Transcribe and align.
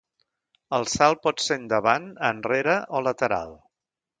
El 0.77 0.87
salt 0.93 1.21
pot 1.27 1.43
ser 1.49 1.57
endavant, 1.61 2.09
enrere 2.33 2.77
o 3.01 3.07
lateral. 3.11 3.55